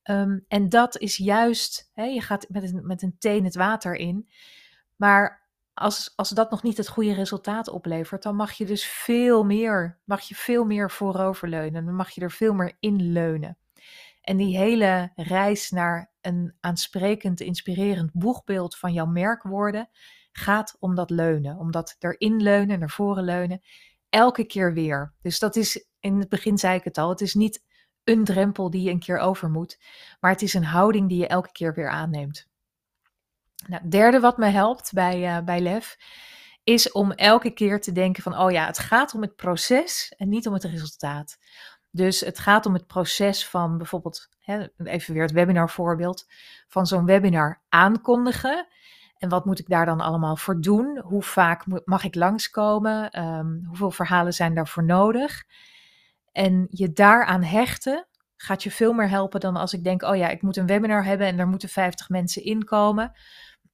Ehm, 0.03 0.39
en 0.47 0.69
dat 0.69 0.97
is 0.97 1.17
juist, 1.17 1.91
hè, 1.93 2.03
je 2.03 2.21
gaat 2.21 2.45
met 2.49 2.63
een, 2.63 2.85
met 2.85 3.01
een 3.01 3.15
teen 3.19 3.43
het 3.43 3.55
water 3.55 3.95
in. 3.95 4.29
Maar 4.95 5.49
als, 5.73 6.13
als 6.15 6.29
dat 6.29 6.51
nog 6.51 6.63
niet 6.63 6.77
het 6.77 6.87
goede 6.87 7.13
resultaat 7.13 7.67
oplevert, 7.67 8.23
dan 8.23 8.35
mag 8.35 8.51
je 8.51 8.65
dus 8.65 8.85
veel 8.85 9.43
meer, 9.43 9.99
mag 10.03 10.21
je 10.21 10.35
veel 10.35 10.65
meer 10.65 10.91
vooroverleunen. 10.91 11.85
Dan 11.85 11.95
mag 11.95 12.09
je 12.09 12.21
er 12.21 12.31
veel 12.31 12.53
meer 12.53 12.77
in 12.79 13.11
leunen. 13.11 13.57
En 14.25 14.37
die 14.37 14.57
hele 14.57 15.11
reis 15.15 15.69
naar 15.69 16.11
een 16.21 16.55
aansprekend, 16.59 17.39
inspirerend 17.39 18.11
boegbeeld 18.13 18.77
van 18.77 18.93
jouw 18.93 19.05
merk 19.05 19.43
worden, 19.43 19.89
gaat 20.31 20.75
om 20.79 20.95
dat 20.95 21.09
leunen. 21.09 21.57
Om 21.57 21.71
dat 21.71 21.95
erin 21.99 22.41
leunen, 22.41 22.79
naar 22.79 22.89
voren 22.89 23.23
leunen. 23.23 23.61
Elke 24.09 24.43
keer 24.43 24.73
weer. 24.73 25.13
Dus 25.21 25.39
dat 25.39 25.55
is, 25.55 25.87
in 25.99 26.19
het 26.19 26.29
begin 26.29 26.57
zei 26.57 26.77
ik 26.77 26.83
het 26.83 26.97
al, 26.97 27.09
het 27.09 27.21
is 27.21 27.33
niet 27.33 27.63
een 28.03 28.23
drempel 28.23 28.69
die 28.69 28.81
je 28.81 28.91
een 28.91 28.99
keer 28.99 29.17
over 29.17 29.49
moet, 29.49 29.79
maar 30.19 30.31
het 30.31 30.41
is 30.41 30.53
een 30.53 30.65
houding 30.65 31.09
die 31.09 31.17
je 31.17 31.27
elke 31.27 31.51
keer 31.51 31.73
weer 31.73 31.89
aanneemt. 31.89 32.47
Nou, 33.67 33.81
het 33.81 33.91
derde 33.91 34.19
wat 34.19 34.37
me 34.37 34.45
helpt 34.45 34.93
bij, 34.93 35.37
uh, 35.37 35.43
bij 35.43 35.59
LEF 35.59 35.97
is 36.63 36.91
om 36.91 37.11
elke 37.11 37.49
keer 37.51 37.81
te 37.81 37.91
denken 37.91 38.23
van, 38.23 38.37
oh 38.37 38.51
ja, 38.51 38.65
het 38.65 38.79
gaat 38.79 39.13
om 39.13 39.21
het 39.21 39.35
proces 39.35 40.13
en 40.17 40.29
niet 40.29 40.47
om 40.47 40.53
het 40.53 40.63
resultaat. 40.63 41.37
Dus 41.95 42.19
het 42.19 42.39
gaat 42.39 42.65
om 42.65 42.73
het 42.73 42.87
proces 42.87 43.47
van 43.47 43.77
bijvoorbeeld, 43.77 44.29
hè, 44.39 44.67
even 44.83 45.13
weer 45.13 45.21
het 45.23 45.31
webinar 45.31 45.69
voorbeeld, 45.69 46.25
van 46.67 46.87
zo'n 46.87 47.05
webinar 47.05 47.61
aankondigen 47.69 48.67
En 49.17 49.29
wat 49.29 49.45
moet 49.45 49.59
ik 49.59 49.67
daar 49.67 49.85
dan 49.85 50.01
allemaal 50.01 50.35
voor 50.35 50.61
doen? 50.61 50.99
Hoe 50.99 51.23
vaak 51.23 51.85
mag 51.85 52.03
ik 52.03 52.15
langskomen? 52.15 53.23
Um, 53.23 53.65
hoeveel 53.67 53.91
verhalen 53.91 54.33
zijn 54.33 54.55
daarvoor 54.55 54.83
nodig? 54.83 55.43
En 56.31 56.67
je 56.69 56.93
daaraan 56.93 57.43
hechten 57.43 58.07
gaat 58.35 58.63
je 58.63 58.71
veel 58.71 58.93
meer 58.93 59.09
helpen 59.09 59.39
dan 59.39 59.55
als 59.55 59.73
ik 59.73 59.83
denk: 59.83 60.01
oh 60.01 60.15
ja, 60.15 60.29
ik 60.29 60.41
moet 60.41 60.57
een 60.57 60.65
webinar 60.65 61.03
hebben 61.03 61.27
en 61.27 61.39
er 61.39 61.47
moeten 61.47 61.69
50 61.69 62.09
mensen 62.09 62.43
inkomen. 62.43 63.11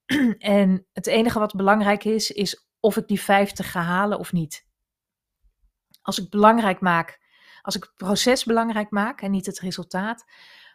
en 0.37 0.85
het 0.93 1.07
enige 1.07 1.39
wat 1.39 1.55
belangrijk 1.55 2.03
is, 2.03 2.31
is 2.31 2.67
of 2.79 2.97
ik 2.97 3.07
die 3.07 3.21
50 3.21 3.71
ga 3.71 3.81
halen 3.81 4.19
of 4.19 4.31
niet. 4.31 4.67
Als 6.01 6.19
ik 6.19 6.29
belangrijk 6.29 6.79
maak, 6.79 7.20
als 7.61 7.75
ik 7.75 7.83
het 7.83 7.95
proces 7.95 8.43
belangrijk 8.43 8.89
maak 8.89 9.21
en 9.21 9.31
niet 9.31 9.45
het 9.45 9.59
resultaat, 9.59 10.25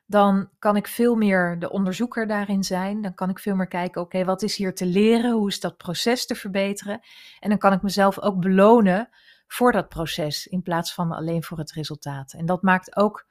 dan 0.07 0.51
kan 0.59 0.77
ik 0.77 0.87
veel 0.87 1.15
meer 1.15 1.59
de 1.59 1.71
onderzoeker 1.71 2.27
daarin 2.27 2.65
zijn. 2.65 3.03
Dan 3.03 3.15
kan 3.15 3.31
ik 3.31 3.39
veel 3.39 3.55
meer 3.55 3.69
kijken, 3.69 4.01
oké, 4.01 4.25
wat 4.25 4.43
is 4.43 4.57
hier 4.57 4.75
te 4.75 4.87
leren? 4.87 5.33
Hoe 5.33 5.49
is 5.49 5.61
dat 5.61 5.77
proces 5.77 6.27
te 6.27 6.35
verbeteren? 6.35 7.01
En 7.41 7.49
dan 7.49 7.59
kan 7.59 7.73
ik 7.73 7.83
mezelf 7.83 8.21
ook 8.21 8.41
belonen 8.41 9.09
voor 9.47 9.73
dat 9.73 9.89
proces 9.89 10.47
in 10.47 10.63
plaats 10.63 10.95
van 10.95 11.13
alleen 11.13 11.43
voor 11.43 11.59
het 11.59 11.73
resultaat. 11.73 12.33
En 12.33 12.47
dat 12.47 12.63
maakt 12.63 12.97
ook, 12.97 13.27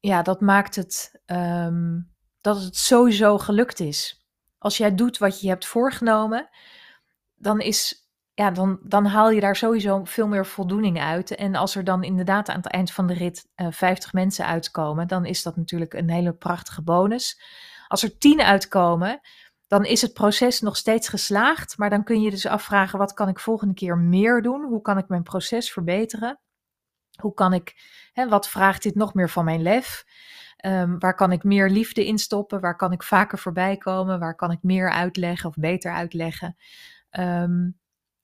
ja, 0.00 0.22
dat 0.22 0.40
maakt 0.40 0.76
het 0.76 1.20
ehm, 1.26 2.00
dat 2.40 2.62
het 2.62 2.76
sowieso 2.76 3.38
gelukt 3.38 3.80
is. 3.80 4.26
Als 4.58 4.76
jij 4.76 4.94
doet 4.94 5.18
wat 5.18 5.40
je 5.40 5.48
hebt 5.48 5.66
voorgenomen, 5.66 6.48
dan 7.34 7.60
is 7.60 8.07
ja, 8.38 8.50
dan, 8.50 8.78
dan 8.82 9.06
haal 9.06 9.30
je 9.30 9.40
daar 9.40 9.56
sowieso 9.56 10.04
veel 10.04 10.28
meer 10.28 10.46
voldoening 10.46 11.00
uit. 11.00 11.34
En 11.34 11.54
als 11.54 11.74
er 11.74 11.84
dan 11.84 12.02
inderdaad 12.02 12.48
aan 12.48 12.56
het 12.56 12.66
eind 12.66 12.92
van 12.92 13.06
de 13.06 13.14
rit 13.14 13.48
uh, 13.56 13.66
eh, 13.66 13.72
50 13.72 14.12
mensen 14.12 14.46
uitkomen, 14.46 15.08
dan 15.08 15.24
is 15.24 15.42
dat 15.42 15.56
natuurlijk 15.56 15.94
een 15.94 16.10
hele 16.10 16.32
prachtige 16.32 16.82
bonus. 16.82 17.40
Als 17.88 18.02
er 18.02 18.18
10 18.18 18.40
uitkomen, 18.40 19.20
dan 19.66 19.84
is 19.84 20.02
het 20.02 20.12
proces 20.12 20.60
nog 20.60 20.76
steeds 20.76 21.08
geslaagd. 21.08 21.78
Maar 21.78 21.90
dan 21.90 22.04
kun 22.04 22.20
je 22.20 22.30
dus 22.30 22.46
afvragen: 22.46 22.98
wat 22.98 23.12
kan 23.12 23.28
ik 23.28 23.40
volgende 23.40 23.74
keer 23.74 23.98
meer 23.98 24.42
doen? 24.42 24.64
Hoe 24.64 24.82
kan 24.82 24.98
ik 24.98 25.08
mijn 25.08 25.22
proces 25.22 25.72
verbeteren? 25.72 26.40
Hoe 27.20 27.34
kan 27.34 27.52
ik, 27.52 27.76
hè, 28.12 28.28
wat 28.28 28.48
vraagt 28.48 28.82
dit 28.82 28.94
nog 28.94 29.14
meer 29.14 29.30
van 29.30 29.44
mijn 29.44 29.62
lef? 29.62 30.04
Um, 30.66 30.98
waar 30.98 31.14
kan 31.14 31.32
ik 31.32 31.44
meer 31.44 31.70
liefde 31.70 32.06
in 32.06 32.18
stoppen? 32.18 32.60
Waar 32.60 32.76
kan 32.76 32.92
ik 32.92 33.02
vaker 33.02 33.38
voorbij 33.38 33.76
komen? 33.76 34.18
Waar 34.18 34.34
kan 34.34 34.50
ik 34.50 34.62
meer 34.62 34.90
uitleggen 34.90 35.48
of 35.48 35.54
beter 35.54 35.92
uitleggen? 35.92 36.56
Um, 37.10 37.78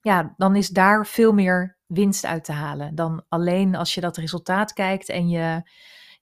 ja, 0.05 0.35
dan 0.37 0.57
is 0.57 0.69
daar 0.69 1.07
veel 1.07 1.33
meer 1.33 1.77
winst 1.87 2.25
uit 2.25 2.45
te 2.45 2.53
halen 2.53 2.95
dan 2.95 3.25
alleen 3.29 3.75
als 3.75 3.95
je 3.95 4.01
dat 4.01 4.17
resultaat 4.17 4.73
kijkt 4.73 5.09
en 5.09 5.29
je, 5.29 5.71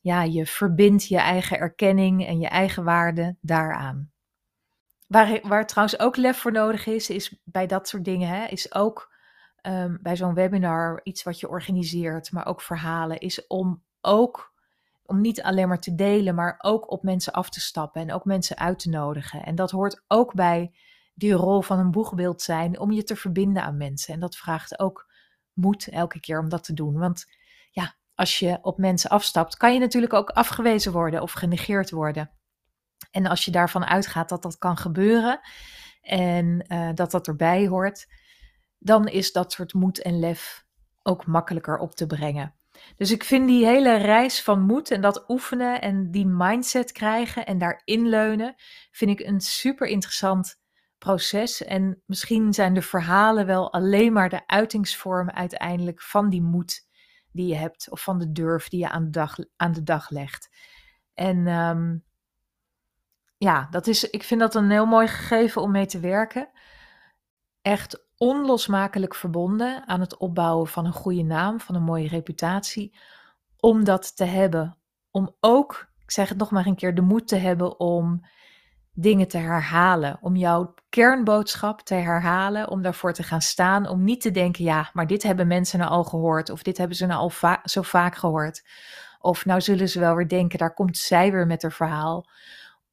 ja, 0.00 0.22
je 0.22 0.46
verbindt 0.46 1.06
je 1.06 1.18
eigen 1.18 1.58
erkenning 1.58 2.26
en 2.26 2.40
je 2.40 2.48
eigen 2.48 2.84
waarde 2.84 3.36
daaraan. 3.40 4.10
Waar, 5.06 5.40
waar 5.42 5.66
trouwens 5.66 5.98
ook 5.98 6.16
lef 6.16 6.38
voor 6.38 6.52
nodig 6.52 6.86
is, 6.86 7.10
is 7.10 7.40
bij 7.44 7.66
dat 7.66 7.88
soort 7.88 8.04
dingen, 8.04 8.28
hè, 8.28 8.46
is 8.46 8.74
ook 8.74 9.14
um, 9.62 9.98
bij 10.02 10.16
zo'n 10.16 10.34
webinar 10.34 11.00
iets 11.02 11.22
wat 11.22 11.40
je 11.40 11.48
organiseert, 11.48 12.32
maar 12.32 12.46
ook 12.46 12.60
verhalen, 12.60 13.18
is 13.18 13.46
om 13.46 13.82
ook, 14.00 14.54
om 15.02 15.20
niet 15.20 15.42
alleen 15.42 15.68
maar 15.68 15.80
te 15.80 15.94
delen, 15.94 16.34
maar 16.34 16.54
ook 16.58 16.90
op 16.90 17.02
mensen 17.02 17.32
af 17.32 17.50
te 17.50 17.60
stappen 17.60 18.02
en 18.02 18.12
ook 18.12 18.24
mensen 18.24 18.58
uit 18.58 18.78
te 18.78 18.88
nodigen. 18.88 19.42
En 19.42 19.54
dat 19.54 19.70
hoort 19.70 20.04
ook 20.08 20.34
bij 20.34 20.72
die 21.14 21.32
rol 21.32 21.62
van 21.62 21.78
een 21.78 21.90
boegbeeld 21.90 22.42
zijn 22.42 22.78
om 22.78 22.92
je 22.92 23.04
te 23.04 23.16
verbinden 23.16 23.62
aan 23.62 23.76
mensen. 23.76 24.14
En 24.14 24.20
dat 24.20 24.36
vraagt 24.36 24.78
ook 24.78 25.10
moed 25.52 25.88
elke 25.88 26.20
keer 26.20 26.38
om 26.38 26.48
dat 26.48 26.64
te 26.64 26.72
doen. 26.72 26.98
Want 26.98 27.24
ja, 27.70 27.94
als 28.14 28.38
je 28.38 28.58
op 28.62 28.78
mensen 28.78 29.10
afstapt, 29.10 29.56
kan 29.56 29.74
je 29.74 29.80
natuurlijk 29.80 30.12
ook 30.12 30.30
afgewezen 30.30 30.92
worden 30.92 31.22
of 31.22 31.32
genegeerd 31.32 31.90
worden. 31.90 32.30
En 33.10 33.26
als 33.26 33.44
je 33.44 33.50
daarvan 33.50 33.84
uitgaat 33.84 34.28
dat 34.28 34.42
dat 34.42 34.58
kan 34.58 34.76
gebeuren 34.76 35.40
en 36.02 36.64
uh, 36.68 36.90
dat 36.94 37.10
dat 37.10 37.26
erbij 37.26 37.66
hoort, 37.66 38.06
dan 38.78 39.08
is 39.08 39.32
dat 39.32 39.52
soort 39.52 39.74
moed 39.74 40.02
en 40.02 40.18
lef 40.18 40.64
ook 41.02 41.26
makkelijker 41.26 41.78
op 41.78 41.94
te 41.94 42.06
brengen. 42.06 42.54
Dus 42.96 43.10
ik 43.10 43.24
vind 43.24 43.46
die 43.46 43.66
hele 43.66 43.96
reis 43.96 44.42
van 44.42 44.60
moed 44.60 44.90
en 44.90 45.00
dat 45.00 45.24
oefenen 45.28 45.80
en 45.80 46.10
die 46.10 46.26
mindset 46.26 46.92
krijgen 46.92 47.46
en 47.46 47.58
daarin 47.58 48.08
leunen, 48.08 48.54
vind 48.90 49.20
ik 49.20 49.26
een 49.26 49.40
super 49.40 49.86
interessant 49.86 50.61
proces. 51.02 51.64
En 51.64 52.02
misschien 52.06 52.52
zijn 52.52 52.74
de 52.74 52.82
verhalen 52.82 53.46
wel 53.46 53.72
alleen 53.72 54.12
maar 54.12 54.28
de 54.28 54.46
uitingsvorm 54.46 55.30
uiteindelijk 55.30 56.02
van 56.02 56.28
die 56.28 56.42
moed 56.42 56.88
die 57.32 57.46
je 57.46 57.54
hebt, 57.54 57.90
of 57.90 58.02
van 58.02 58.18
de 58.18 58.32
durf 58.32 58.68
die 58.68 58.80
je 58.80 58.88
aan 58.88 59.04
de 59.04 59.10
dag, 59.10 59.36
aan 59.56 59.72
de 59.72 59.82
dag 59.82 60.10
legt. 60.10 60.50
En 61.14 61.46
ehm, 61.46 61.96
ja, 63.36 63.68
dat 63.70 63.86
is, 63.86 64.10
ik 64.10 64.22
vind 64.22 64.40
dat 64.40 64.54
een 64.54 64.70
heel 64.70 64.86
mooi 64.86 65.08
gegeven 65.08 65.62
om 65.62 65.70
mee 65.70 65.86
te 65.86 66.00
werken. 66.00 66.50
Echt 67.62 68.06
onlosmakelijk 68.16 69.14
verbonden 69.14 69.88
aan 69.88 70.00
het 70.00 70.16
opbouwen 70.16 70.66
van 70.66 70.86
een 70.86 70.92
goede 70.92 71.22
naam, 71.22 71.60
van 71.60 71.74
een 71.74 71.82
mooie 71.82 72.08
reputatie. 72.08 72.96
Om 73.56 73.84
dat 73.84 74.16
te 74.16 74.24
hebben. 74.24 74.78
Om 75.10 75.36
ook, 75.40 75.88
ik 75.98 76.10
zeg 76.10 76.28
het 76.28 76.38
nog 76.38 76.50
maar 76.50 76.66
een 76.66 76.76
keer, 76.76 76.94
de 76.94 77.02
moed 77.02 77.28
te 77.28 77.36
hebben 77.36 77.80
om 77.80 78.24
dingen 78.94 79.28
te 79.28 79.38
herhalen, 79.38 80.18
om 80.20 80.36
jouw 80.36 80.74
kernboodschap 80.88 81.80
te 81.80 81.94
herhalen, 81.94 82.68
om 82.68 82.82
daarvoor 82.82 83.12
te 83.12 83.22
gaan 83.22 83.40
staan, 83.40 83.88
om 83.88 84.04
niet 84.04 84.20
te 84.20 84.30
denken, 84.30 84.64
ja, 84.64 84.90
maar 84.92 85.06
dit 85.06 85.22
hebben 85.22 85.46
mensen 85.46 85.78
nou 85.78 85.90
al 85.90 86.04
gehoord, 86.04 86.50
of 86.50 86.62
dit 86.62 86.78
hebben 86.78 86.96
ze 86.96 87.06
nou 87.06 87.20
al 87.20 87.58
zo 87.64 87.82
vaak 87.82 88.16
gehoord. 88.16 88.62
Of 89.18 89.44
nou 89.44 89.60
zullen 89.60 89.88
ze 89.88 90.00
wel 90.00 90.14
weer 90.14 90.28
denken, 90.28 90.58
daar 90.58 90.74
komt 90.74 90.96
zij 90.96 91.32
weer 91.32 91.46
met 91.46 91.62
haar 91.62 91.72
verhaal. 91.72 92.28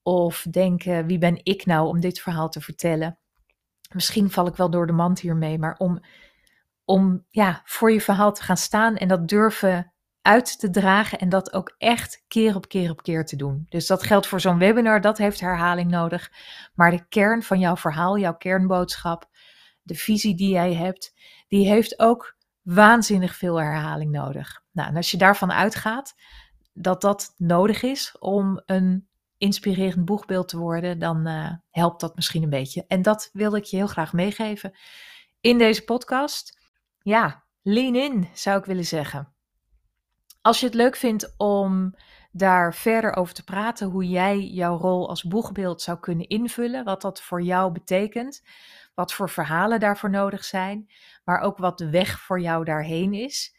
Of 0.01 0.45
denken, 0.49 1.05
wie 1.05 1.17
ben 1.17 1.39
ik 1.43 1.65
nou 1.65 1.87
om 1.87 1.99
dit 1.99 2.19
verhaal 2.19 2.49
te 2.49 2.61
vertellen? 2.61 3.17
Misschien 3.93 4.31
val 4.31 4.47
ik 4.47 4.55
wel 4.55 4.69
door 4.69 4.87
de 4.87 4.93
mand 4.93 5.19
hiermee, 5.19 5.59
maar 5.59 5.75
om, 5.77 5.99
om 6.85 7.25
ja, 7.29 7.61
voor 7.65 7.91
je 7.91 8.01
verhaal 8.01 8.33
te 8.33 8.43
gaan 8.43 8.57
staan 8.57 8.95
en 8.95 9.07
dat 9.07 9.27
durven 9.27 9.93
uit 10.29 10.59
te 10.59 10.69
dragen 10.69 11.19
en 11.19 11.29
dat 11.29 11.53
ook 11.53 11.75
echt 11.77 12.23
keer 12.27 12.55
op 12.55 12.67
keer 12.67 12.91
op 12.91 13.03
keer 13.03 13.25
te 13.25 13.35
doen. 13.35 13.65
Dus 13.69 13.87
dat 13.87 14.03
geldt 14.03 14.27
voor 14.27 14.41
zo'n 14.41 14.57
webinar, 14.57 15.01
dat 15.01 15.17
heeft 15.17 15.39
herhaling 15.39 15.91
nodig. 15.91 16.31
Maar 16.73 16.91
de 16.91 17.07
kern 17.07 17.43
van 17.43 17.59
jouw 17.59 17.75
verhaal, 17.75 18.17
jouw 18.17 18.37
kernboodschap, 18.37 19.29
de 19.81 19.95
visie 19.95 20.35
die 20.35 20.49
jij 20.49 20.73
hebt, 20.73 21.13
die 21.47 21.67
heeft 21.67 21.99
ook 21.99 22.35
waanzinnig 22.61 23.35
veel 23.35 23.55
herhaling 23.55 24.11
nodig. 24.11 24.63
Nou, 24.71 24.89
en 24.89 24.95
als 24.95 25.11
je 25.11 25.17
daarvan 25.17 25.51
uitgaat 25.51 26.15
dat 26.73 27.01
dat 27.01 27.33
nodig 27.37 27.83
is 27.83 28.15
om 28.19 28.61
een 28.65 29.07
inspirerend 29.37 30.05
boegbeeld 30.05 30.47
te 30.47 30.57
worden, 30.57 30.99
dan 30.99 31.27
uh, 31.27 31.51
helpt 31.69 32.01
dat 32.01 32.15
misschien 32.15 32.43
een 32.43 32.49
beetje. 32.49 32.85
En 32.87 33.01
dat 33.01 33.29
wilde 33.33 33.57
ik 33.57 33.63
je 33.63 33.77
heel 33.77 33.87
graag 33.87 34.13
meegeven 34.13 34.77
in 35.41 35.57
deze 35.57 35.83
podcast. 35.83 36.59
Ja, 36.99 37.43
lean 37.61 37.95
in, 37.95 38.29
zou 38.33 38.59
ik 38.59 38.65
willen 38.65 38.85
zeggen. 38.85 39.33
Als 40.41 40.59
je 40.59 40.65
het 40.65 40.75
leuk 40.75 40.95
vindt 40.95 41.33
om 41.37 41.95
daar 42.31 42.73
verder 42.73 43.15
over 43.15 43.33
te 43.33 43.43
praten, 43.43 43.87
hoe 43.87 44.07
jij 44.07 44.39
jouw 44.39 44.77
rol 44.77 45.09
als 45.09 45.23
boegbeeld 45.23 45.81
zou 45.81 45.99
kunnen 45.99 46.27
invullen, 46.27 46.83
wat 46.83 47.01
dat 47.01 47.21
voor 47.21 47.41
jou 47.41 47.71
betekent, 47.71 48.43
wat 48.95 49.13
voor 49.13 49.29
verhalen 49.29 49.79
daarvoor 49.79 50.09
nodig 50.09 50.43
zijn, 50.43 50.89
maar 51.23 51.39
ook 51.39 51.57
wat 51.57 51.77
de 51.77 51.89
weg 51.89 52.19
voor 52.19 52.41
jou 52.41 52.63
daarheen 52.63 53.13
is, 53.13 53.57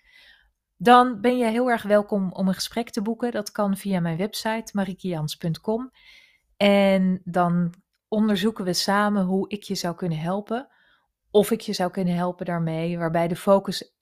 dan 0.76 1.20
ben 1.20 1.38
je 1.38 1.44
heel 1.44 1.70
erg 1.70 1.82
welkom 1.82 2.32
om 2.32 2.48
een 2.48 2.54
gesprek 2.54 2.90
te 2.90 3.02
boeken. 3.02 3.32
Dat 3.32 3.52
kan 3.52 3.76
via 3.76 4.00
mijn 4.00 4.16
website 4.16 4.70
marikians.com. 4.72 5.90
En 6.56 7.20
dan 7.24 7.74
onderzoeken 8.08 8.64
we 8.64 8.72
samen 8.72 9.24
hoe 9.24 9.48
ik 9.48 9.62
je 9.62 9.74
zou 9.74 9.94
kunnen 9.94 10.18
helpen. 10.18 10.68
Of 11.30 11.50
ik 11.50 11.60
je 11.60 11.72
zou 11.72 11.90
kunnen 11.90 12.14
helpen 12.14 12.46
daarmee, 12.46 12.98
waarbij 12.98 13.28
de 13.28 13.36
focus 13.36 13.94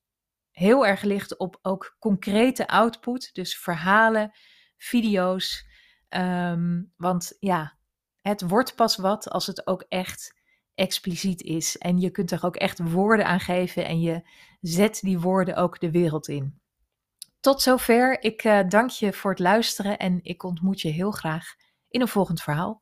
heel 0.58 0.86
erg 0.86 1.02
ligt 1.02 1.36
op 1.36 1.58
ook 1.62 1.96
concrete 1.98 2.68
output, 2.68 3.34
dus 3.34 3.58
verhalen, 3.58 4.32
video's. 4.76 5.66
Ehm, 6.08 6.82
want 6.96 7.36
ja, 7.38 7.78
het 8.20 8.48
wordt 8.48 8.74
pas 8.74 8.96
wat 8.96 9.30
als 9.30 9.46
het 9.46 9.66
ook 9.66 9.84
echt 9.88 10.36
expliciet 10.74 11.42
is. 11.42 11.78
En 11.78 11.98
je 11.98 12.10
kunt 12.10 12.30
er 12.30 12.44
ook 12.44 12.56
echt 12.56 12.90
woorden 12.90 13.26
aan 13.26 13.40
geven 13.40 13.84
en 13.84 14.00
je 14.00 14.28
zet 14.60 15.00
die 15.00 15.18
woorden 15.18 15.56
ook 15.56 15.80
de 15.80 15.90
wereld 15.90 16.28
in. 16.28 16.60
Tot 17.40 17.62
zover. 17.62 18.22
Ik 18.22 18.44
uh, 18.44 18.60
dank 18.68 18.90
je 18.90 19.12
voor 19.12 19.30
het 19.30 19.40
luisteren 19.40 19.98
en 19.98 20.20
ik 20.22 20.42
ontmoet 20.42 20.80
je 20.80 20.88
heel 20.88 21.10
graag 21.10 21.54
in 21.88 22.00
een 22.00 22.08
volgend 22.08 22.42
verhaal. 22.42 22.76